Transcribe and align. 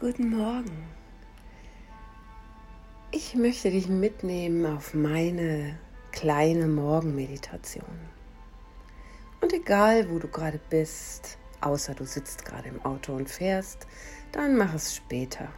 Guten 0.00 0.30
Morgen. 0.30 0.88
Ich 3.10 3.34
möchte 3.34 3.70
dich 3.70 3.86
mitnehmen 3.86 4.64
auf 4.64 4.94
meine 4.94 5.78
kleine 6.10 6.68
Morgenmeditation. 6.68 7.84
Und 9.42 9.52
egal, 9.52 10.10
wo 10.10 10.18
du 10.18 10.26
gerade 10.26 10.58
bist, 10.70 11.36
außer 11.60 11.92
du 11.92 12.06
sitzt 12.06 12.46
gerade 12.46 12.70
im 12.70 12.82
Auto 12.82 13.12
und 13.12 13.28
fährst, 13.28 13.86
dann 14.32 14.56
mach 14.56 14.72
es 14.72 14.96
später. 14.96 15.48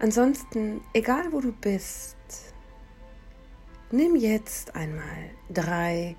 Ansonsten, 0.00 0.80
egal 0.92 1.30
wo 1.30 1.40
du 1.40 1.52
bist, 1.52 2.16
nimm 3.92 4.16
jetzt 4.16 4.74
einmal 4.74 5.30
drei 5.50 6.16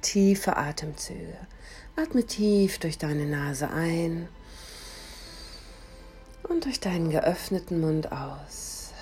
tiefe 0.00 0.56
Atemzüge. 0.56 1.46
Atme 1.94 2.24
tief 2.24 2.78
durch 2.78 2.96
deine 2.96 3.26
Nase 3.26 3.68
ein 3.68 4.30
und 6.50 6.64
durch 6.64 6.80
deinen 6.80 7.10
geöffneten 7.10 7.80
Mund 7.80 8.10
aus. 8.12 8.92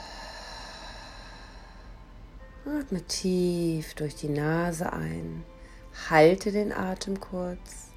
Atme 2.67 3.03
tief 3.03 3.95
durch 3.95 4.15
die 4.15 4.29
Nase 4.29 4.93
ein, 4.93 5.45
halte 6.11 6.53
den 6.53 6.73
Atem 6.73 7.19
kurz 7.19 7.89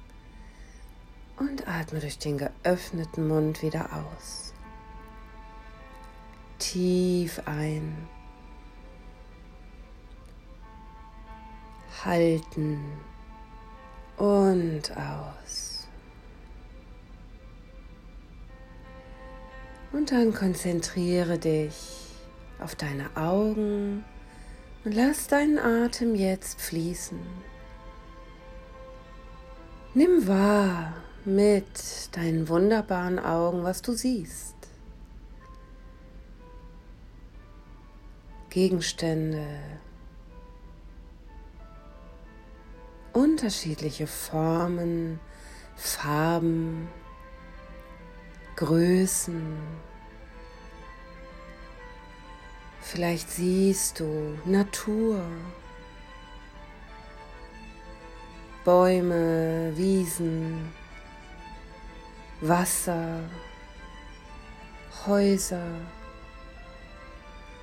und 1.36 1.68
atme 1.68 2.00
durch 2.00 2.18
den 2.18 2.38
geöffneten 2.38 3.28
Mund 3.28 3.62
wieder 3.62 3.90
aus. 3.92 4.54
Tief 6.58 7.42
ein, 7.44 8.08
halten 12.04 12.80
und 14.16 14.96
aus. 14.96 15.71
Und 19.92 20.10
dann 20.10 20.32
konzentriere 20.32 21.38
dich 21.38 21.74
auf 22.58 22.74
deine 22.74 23.14
Augen 23.14 24.04
und 24.84 24.94
lass 24.94 25.26
deinen 25.26 25.58
Atem 25.58 26.14
jetzt 26.14 26.60
fließen. 26.60 27.20
Nimm 29.94 30.26
wahr 30.26 30.94
mit 31.26 32.08
deinen 32.12 32.48
wunderbaren 32.48 33.18
Augen, 33.18 33.62
was 33.62 33.82
du 33.82 33.92
siehst. 33.92 34.56
Gegenstände, 38.48 39.46
unterschiedliche 43.12 44.06
Formen, 44.06 45.20
Farben, 45.76 46.88
Größen. 48.56 49.56
Vielleicht 52.80 53.30
siehst 53.30 54.00
du 54.00 54.38
Natur, 54.44 55.22
Bäume, 58.64 59.72
Wiesen, 59.76 60.72
Wasser, 62.42 63.20
Häuser. 65.06 65.74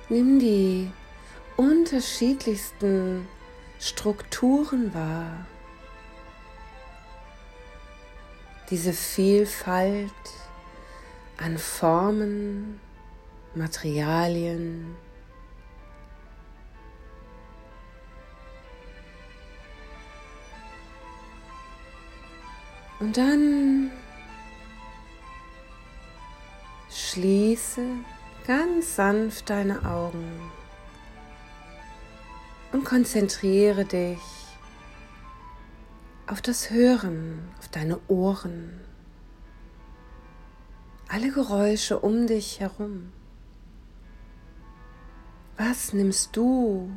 Nimm 0.08 0.38
die 0.40 0.90
unterschiedlichsten 1.56 3.28
Strukturen 3.78 4.92
wahr. 4.92 5.46
Diese 8.70 8.92
Vielfalt 8.92 10.10
an 11.40 11.56
Formen, 11.56 12.78
Materialien. 13.54 14.94
Und 23.00 23.16
dann 23.16 23.90
schließe 26.90 27.80
ganz 28.46 28.96
sanft 28.96 29.48
deine 29.48 29.82
Augen 29.86 30.50
und 32.72 32.84
konzentriere 32.84 33.86
dich 33.86 34.18
auf 36.26 36.42
das 36.42 36.70
Hören, 36.70 37.48
auf 37.58 37.68
deine 37.68 37.98
Ohren 38.08 38.89
alle 41.10 41.32
Geräusche 41.32 41.98
um 41.98 42.28
dich 42.28 42.60
herum. 42.60 43.12
Was 45.56 45.92
nimmst 45.92 46.36
du 46.36 46.88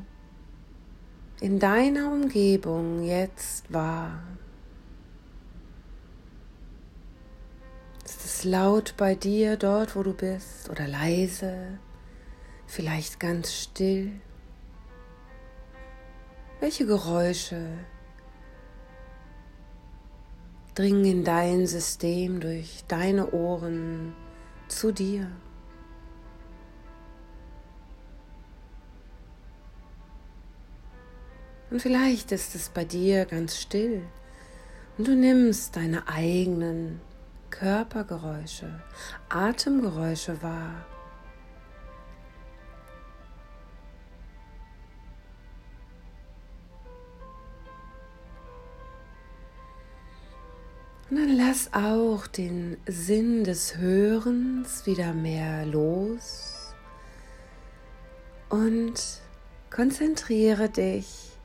in 1.41 1.57
deiner 1.57 2.12
Umgebung 2.12 3.01
jetzt 3.01 3.74
wahr? 3.74 4.22
Ist 8.06 8.24
es 8.24 8.44
laut 8.44 8.94
bei 8.97 9.16
dir 9.16 9.57
dort, 9.57 9.96
wo 9.96 10.03
du 10.03 10.13
bist, 10.13 10.69
oder 10.69 10.88
leise, 10.88 11.80
vielleicht 12.68 13.19
ganz 13.19 13.51
still? 13.51 14.12
Welche 16.59 16.85
Geräusche 16.85 17.68
dringen 20.76 21.06
in 21.06 21.24
dein 21.24 21.68
System 21.68 22.40
durch 22.40 22.84
deine 22.88 23.32
Ohren 23.32 24.14
zu 24.68 24.92
dir. 24.92 25.28
Und 31.70 31.82
vielleicht 31.82 32.32
ist 32.32 32.54
es 32.54 32.70
bei 32.70 32.86
dir 32.86 33.26
ganz 33.26 33.58
still 33.58 34.04
und 34.98 35.08
du 35.08 35.16
nimmst 35.16 35.76
deine 35.76 36.08
eigenen 36.08 37.02
Körpergeräusche, 37.50 38.82
Atemgeräusche 39.30 40.42
wahr. 40.44 40.86
Und 51.13 51.19
dann 51.19 51.38
lass 51.38 51.72
auch 51.74 52.25
den 52.25 52.75
Sinn 52.88 53.44
des 53.44 53.78
Hörens 53.78 54.88
wieder 54.88 55.13
mehr 55.13 55.63
los 55.63 56.74
und 58.50 58.96
konzentriere 59.69 60.69
dich 60.69 61.38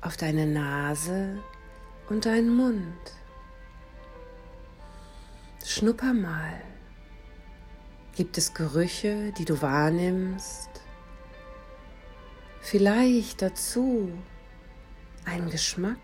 auf 0.00 0.16
deine 0.16 0.48
Nase 0.48 1.38
und 2.08 2.26
deinen 2.26 2.56
Mund. 2.56 3.12
Schnupper 5.64 6.12
mal. 6.12 6.60
Gibt 8.16 8.36
es 8.36 8.52
Gerüche, 8.52 9.32
die 9.38 9.44
du 9.44 9.62
wahrnimmst? 9.62 10.70
Vielleicht 12.62 13.42
dazu 13.42 14.10
einen 15.24 15.50
Geschmack? 15.50 15.98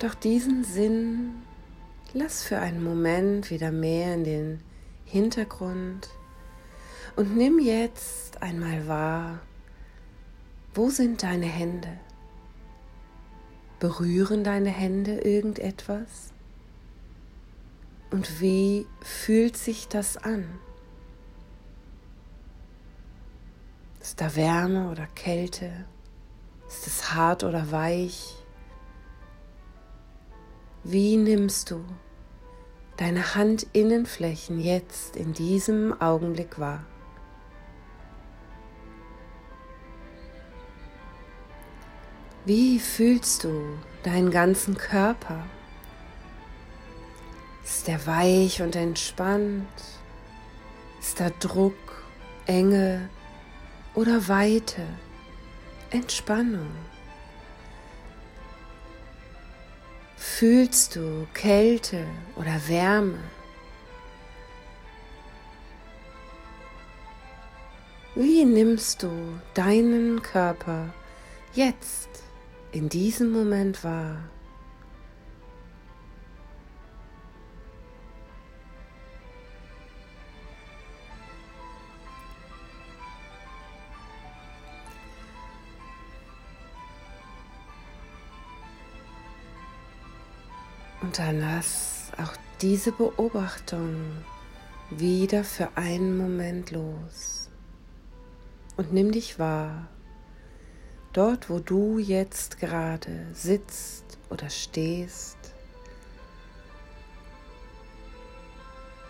Und 0.00 0.08
auch 0.08 0.14
diesen 0.14 0.62
Sinn 0.62 1.42
lass 2.12 2.44
für 2.44 2.60
einen 2.60 2.84
Moment 2.84 3.50
wieder 3.50 3.72
mehr 3.72 4.14
in 4.14 4.22
den 4.22 4.60
Hintergrund 5.04 6.08
und 7.16 7.36
nimm 7.36 7.58
jetzt 7.58 8.40
einmal 8.40 8.86
wahr, 8.86 9.40
wo 10.72 10.88
sind 10.88 11.24
deine 11.24 11.46
Hände? 11.46 11.98
Berühren 13.80 14.44
deine 14.44 14.70
Hände 14.70 15.18
irgendetwas? 15.18 16.32
Und 18.12 18.40
wie 18.40 18.86
fühlt 19.00 19.56
sich 19.56 19.88
das 19.88 20.16
an? 20.16 20.60
Ist 24.00 24.20
da 24.20 24.36
Wärme 24.36 24.92
oder 24.92 25.08
Kälte? 25.16 25.86
Ist 26.68 26.86
es 26.86 27.14
hart 27.14 27.42
oder 27.42 27.72
weich? 27.72 28.37
Wie 30.90 31.18
nimmst 31.18 31.70
du 31.70 31.84
deine 32.96 33.34
Handinnenflächen 33.34 34.58
jetzt 34.58 35.16
in 35.16 35.34
diesem 35.34 35.92
Augenblick 36.00 36.58
wahr? 36.58 36.82
Wie 42.46 42.78
fühlst 42.78 43.44
du 43.44 43.76
deinen 44.02 44.30
ganzen 44.30 44.78
Körper? 44.78 45.44
Ist 47.62 47.86
er 47.86 48.06
weich 48.06 48.62
und 48.62 48.74
entspannt? 48.74 49.68
Ist 51.00 51.20
da 51.20 51.28
Druck, 51.38 52.02
Enge 52.46 53.10
oder 53.94 54.26
Weite, 54.26 54.86
Entspannung. 55.90 56.70
Fühlst 60.18 60.96
du 60.96 61.26
Kälte 61.32 62.04
oder 62.36 62.60
Wärme? 62.66 63.18
Wie 68.14 68.44
nimmst 68.44 69.04
du 69.04 69.10
deinen 69.54 70.20
Körper 70.22 70.92
jetzt 71.54 72.08
in 72.72 72.88
diesem 72.88 73.30
Moment 73.30 73.84
wahr? 73.84 74.18
Lass 91.20 92.12
auch 92.16 92.32
diese 92.60 92.92
Beobachtung 92.92 93.96
wieder 94.88 95.42
für 95.42 95.68
einen 95.74 96.16
Moment 96.16 96.70
los. 96.70 97.48
Und 98.76 98.92
nimm 98.92 99.10
dich 99.10 99.36
wahr, 99.36 99.88
dort 101.12 101.50
wo 101.50 101.58
du 101.58 101.98
jetzt 101.98 102.60
gerade 102.60 103.26
sitzt 103.32 104.18
oder 104.30 104.48
stehst, 104.48 105.36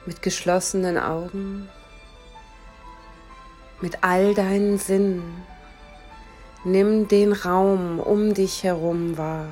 mit 0.06 0.22
geschlossenen 0.22 0.96
Augen, 0.96 1.68
mit 3.82 4.02
all 4.02 4.32
deinen 4.32 4.78
Sinnen. 4.78 5.42
Nimm 6.64 7.06
den 7.06 7.34
Raum 7.34 8.00
um 8.00 8.32
dich 8.32 8.64
herum 8.64 9.18
wahr. 9.18 9.48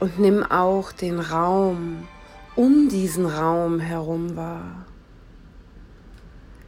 Und 0.00 0.18
nimm 0.18 0.42
auch 0.44 0.92
den 0.92 1.18
Raum 1.18 2.06
um 2.54 2.88
diesen 2.88 3.26
Raum 3.26 3.80
herum 3.80 4.36
wahr. 4.36 4.86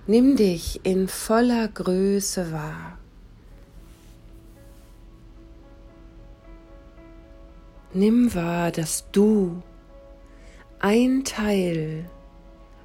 Nimm 0.07 0.37
dich 0.37 0.81
in 0.85 1.09
voller 1.09 1.69
Größe 1.69 2.53
wahr. 2.53 2.99
Nimm 7.93 8.35
wahr, 8.35 8.71
dass 8.71 9.11
du 9.11 9.63
ein 10.79 11.25
Teil 11.25 12.09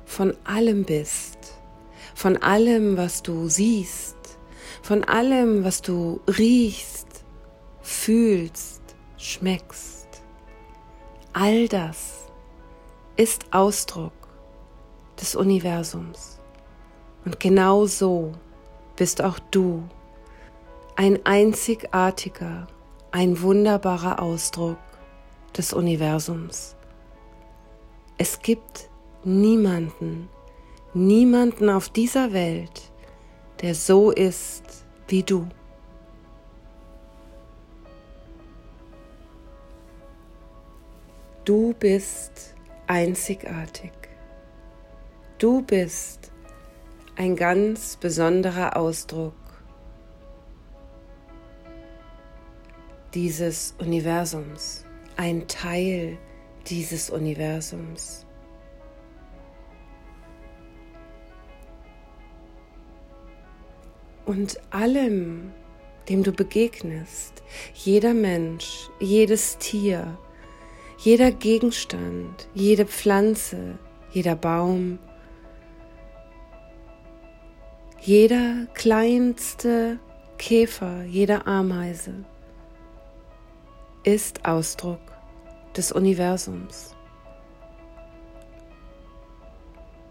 von 0.06 0.36
allem 0.44 0.84
bist, 0.84 1.38
von 2.14 2.38
allem, 2.38 2.98
was 2.98 3.24
du 3.24 3.48
siehst, 3.48 4.18
von 4.82 5.04
allem, 5.04 5.64
was 5.64 5.82
du 5.82 6.22
riechst, 6.28 7.08
fühlst, 7.82 8.82
schmeckst. 9.18 9.95
All 11.38 11.68
das 11.68 12.30
ist 13.18 13.54
Ausdruck 13.54 14.14
des 15.20 15.36
Universums. 15.36 16.40
Und 17.26 17.42
genau 17.42 17.88
so 17.88 18.32
bist 18.96 19.22
auch 19.22 19.38
du 19.52 19.84
ein 20.96 21.20
einzigartiger, 21.26 22.68
ein 23.12 23.42
wunderbarer 23.42 24.22
Ausdruck 24.22 24.78
des 25.58 25.74
Universums. 25.74 26.78
Es 28.18 28.42
gibt 28.42 28.90
niemanden, 29.26 30.30
niemanden 30.94 31.70
auf 31.70 31.90
dieser 31.90 32.32
Welt, 32.32 32.94
der 33.62 33.76
so 33.76 34.10
ist 34.10 34.86
wie 35.10 35.24
du. 35.24 35.50
Du 41.46 41.76
bist 41.76 42.56
einzigartig. 42.88 43.92
Du 45.38 45.62
bist 45.62 46.32
ein 47.16 47.36
ganz 47.36 47.98
besonderer 47.98 48.76
Ausdruck 48.76 49.36
dieses 53.14 53.76
Universums, 53.78 54.86
ein 55.18 55.48
Teil 55.48 56.18
dieses 56.66 57.12
Universums. 57.12 58.26
Und 64.26 64.60
allem, 64.72 65.54
dem 66.10 66.24
du 66.24 66.32
begegnest, 66.32 67.44
jeder 67.76 68.16
Mensch, 68.16 68.90
jedes 69.00 69.60
Tier, 69.60 70.18
jeder 70.98 71.32
Gegenstand, 71.32 72.48
jede 72.54 72.86
Pflanze, 72.86 73.78
jeder 74.12 74.36
Baum, 74.36 75.00
jeder 78.00 78.68
kleinste 78.74 80.00
Käfer, 80.38 81.04
jede 81.04 81.48
Ameise 81.48 82.26
ist 84.04 84.46
Ausdruck 84.46 85.02
des 85.76 85.92
Universums. 85.92 86.96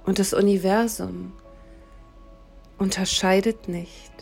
Und 0.05 0.19
das 0.19 0.35
Universum 0.35 1.33
unterscheidet 2.79 3.69
nicht. 3.69 4.13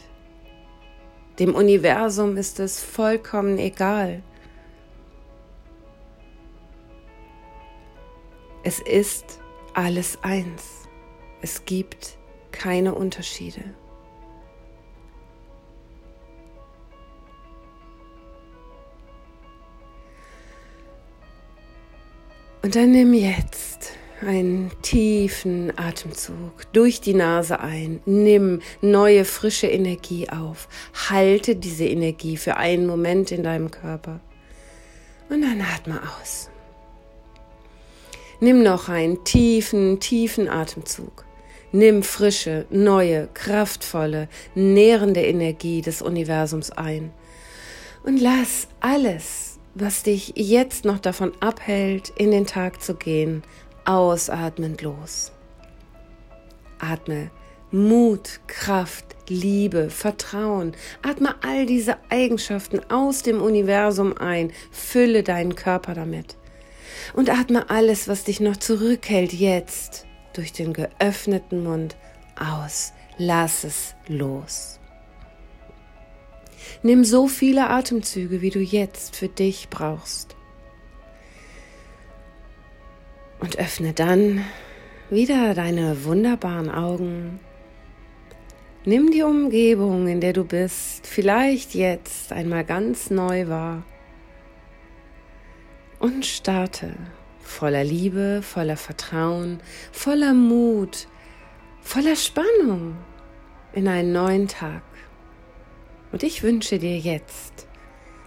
Dem 1.38 1.55
Universum 1.55 2.37
ist 2.37 2.61
es 2.61 2.81
vollkommen 2.81 3.58
egal, 3.58 4.23
Es 8.64 8.79
ist 8.79 9.41
alles 9.75 10.19
eins. 10.23 10.88
Es 11.41 11.64
gibt 11.64 12.17
keine 12.53 12.94
Unterschiede. 12.94 13.62
Und 22.62 22.76
dann 22.76 22.93
nimm 22.93 23.12
jetzt 23.12 23.91
einen 24.20 24.70
tiefen 24.82 25.76
Atemzug 25.76 26.72
durch 26.72 27.01
die 27.01 27.15
Nase 27.15 27.58
ein. 27.58 28.01
Nimm 28.06 28.63
neue, 28.81 29.25
frische 29.25 29.67
Energie 29.67 30.29
auf. 30.31 30.69
Halte 31.10 31.56
diese 31.56 31.87
Energie 31.87 32.37
für 32.37 32.56
einen 32.56 32.87
Moment 32.87 33.32
in 33.32 33.43
deinem 33.43 33.72
Körper. 33.72 34.20
Und 35.29 35.43
dann 35.43 35.60
atme 35.60 36.01
aus. 36.20 36.52
Nimm 38.43 38.65
noch 38.65 38.89
einen 38.89 39.22
tiefen, 39.22 40.01
tiefen 40.01 40.49
Atemzug. 40.49 41.25
Nimm 41.70 42.03
frische, 42.03 42.67
neue, 42.70 43.29
kraftvolle, 43.34 44.29
nährende 44.56 45.22
Energie 45.25 45.81
des 45.81 46.03
Universums 46.03 46.72
ein. 46.72 47.13
Und 48.03 48.20
lass 48.20 48.67
alles, 48.81 49.61
was 49.77 50.03
dich 50.03 50.32
jetzt 50.34 50.84
noch 50.84 50.99
davon 50.99 51.31
abhält, 51.39 52.13
in 52.17 52.32
den 52.32 52.44
Tag 52.44 52.82
zu 52.82 52.96
gehen, 52.96 53.44
ausatmend 53.84 54.82
los. 54.82 55.31
Atme 56.81 57.31
Mut, 57.70 58.41
Kraft, 58.49 59.05
Liebe, 59.29 59.89
Vertrauen. 59.89 60.72
Atme 61.03 61.37
all 61.44 61.65
diese 61.65 61.96
Eigenschaften 62.11 62.81
aus 62.91 63.22
dem 63.22 63.41
Universum 63.41 64.17
ein. 64.17 64.51
Fülle 64.72 65.22
deinen 65.22 65.55
Körper 65.55 65.94
damit 65.94 66.37
und 67.15 67.31
atme 67.31 67.70
alles, 67.70 68.08
was 68.08 68.25
dich 68.25 68.41
noch 68.41 68.56
zurückhält, 68.56 69.32
jetzt 69.32 70.06
durch 70.32 70.53
den 70.53 70.72
geöffneten 70.72 71.63
Mund 71.63 71.96
aus. 72.39 72.93
Lass 73.19 73.65
es 73.65 73.94
los. 74.08 74.81
Nimm 76.82 77.05
so 77.05 77.29
viele 77.29 77.69
Atemzüge, 77.69 78.41
wie 78.41 78.51
du 78.51 78.61
jetzt 78.61 79.17
für 79.17 79.29
dich 79.29 79.69
brauchst. 79.69 80.37
Und 83.41 83.58
öffne 83.58 83.93
dann 83.93 84.44
wieder 85.11 85.55
deine 85.55 86.05
wunderbaren 86.05 86.70
Augen. 86.70 87.41
Nimm 88.84 89.11
die 89.11 89.22
Umgebung, 89.22 90.08
in 90.08 90.20
der 90.20 90.32
du 90.32 90.44
bist, 90.44 91.06
vielleicht 91.06 91.75
jetzt 91.75 92.32
einmal 92.32 92.65
ganz 92.65 93.11
neu 93.11 93.49
wahr 93.49 93.84
und 96.03 96.27
starte 96.27 96.94
voller 97.39 97.85
Liebe, 97.85 98.43
voller 98.43 98.77
Vertrauen, 98.77 99.61
voller 99.93 100.35
Mut, 100.35 101.06
voller 101.81 102.17
Spannung 102.17 102.97
in 103.73 103.87
einen 103.87 104.13
neuen 104.13 104.49
Tag. 104.49 104.82
Und 106.11 106.25
ich 106.25 106.43
wünsche 106.43 106.81
dir 106.81 106.99
jetzt 106.99 107.69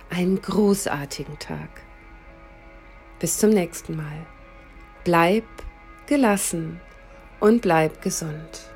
einen 0.09 0.41
großartigen 0.41 1.37
Tag. 1.37 1.81
Bis 3.19 3.39
zum 3.39 3.49
nächsten 3.49 3.97
Mal. 3.97 4.25
Bleib 5.03 5.43
gelassen 6.07 6.79
und 7.41 7.61
bleib 7.61 8.01
gesund. 8.01 8.69